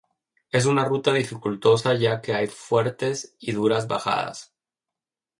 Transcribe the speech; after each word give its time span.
Es 0.49 0.65
una 0.65 0.83
ruta 0.83 1.13
dificultosa 1.13 1.93
ya 1.93 2.21
que 2.21 2.33
hay 2.33 2.47
fuertes 2.47 3.35
y 3.39 3.51
duras 3.51 3.87
bajadas. 3.87 4.51